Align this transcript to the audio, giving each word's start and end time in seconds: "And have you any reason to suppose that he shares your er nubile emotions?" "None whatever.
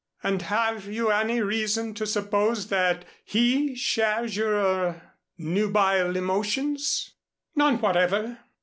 "And 0.23 0.41
have 0.41 0.87
you 0.87 1.11
any 1.11 1.41
reason 1.41 1.93
to 1.93 2.07
suppose 2.07 2.69
that 2.69 3.05
he 3.23 3.75
shares 3.75 4.35
your 4.35 4.55
er 4.55 5.01
nubile 5.37 6.15
emotions?" 6.17 7.13
"None 7.55 7.77
whatever. 7.79 8.39